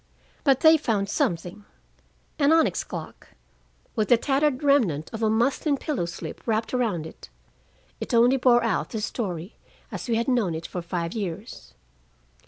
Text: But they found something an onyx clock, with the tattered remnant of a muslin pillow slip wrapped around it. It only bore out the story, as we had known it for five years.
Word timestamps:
But 0.43 0.61
they 0.61 0.77
found 0.77 1.09
something 1.09 1.63
an 2.39 2.51
onyx 2.51 2.83
clock, 2.83 3.35
with 3.95 4.07
the 4.09 4.17
tattered 4.17 4.63
remnant 4.63 5.11
of 5.13 5.21
a 5.21 5.29
muslin 5.29 5.77
pillow 5.77 6.07
slip 6.07 6.41
wrapped 6.47 6.73
around 6.73 7.05
it. 7.05 7.29
It 7.99 8.11
only 8.11 8.37
bore 8.37 8.63
out 8.63 8.89
the 8.89 8.99
story, 9.01 9.57
as 9.91 10.09
we 10.09 10.15
had 10.15 10.27
known 10.27 10.55
it 10.55 10.65
for 10.65 10.81
five 10.81 11.13
years. 11.13 11.75